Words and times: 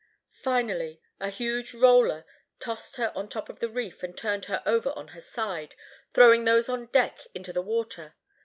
Finally, 0.41 0.99
a 1.19 1.29
huge 1.29 1.75
roller 1.75 2.25
tossed 2.59 2.95
her 2.95 3.11
on 3.15 3.29
top 3.29 3.49
of 3.49 3.59
the 3.59 3.69
reef 3.69 4.01
and 4.01 4.17
turned 4.17 4.45
her 4.45 4.63
over 4.65 4.91
on 4.93 5.09
her 5.09 5.21
side, 5.21 5.75
throwing 6.15 6.43
those 6.43 6.67
on 6.67 6.87
deck 6.87 7.19
into 7.35 7.53
the 7.53 7.61
water. 7.61 8.15